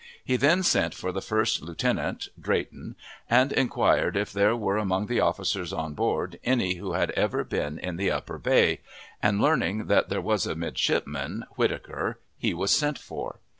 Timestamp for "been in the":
7.43-8.09